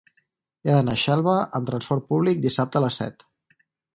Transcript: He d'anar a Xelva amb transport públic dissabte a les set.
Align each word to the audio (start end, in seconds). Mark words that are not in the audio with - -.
He 0.67 0.69
d'anar 0.69 0.95
a 0.95 1.01
Xelva 1.01 1.35
amb 1.59 1.69
transport 1.69 2.09
públic 2.13 2.41
dissabte 2.47 2.79
a 2.79 2.83
les 2.87 3.01
set. 3.03 3.27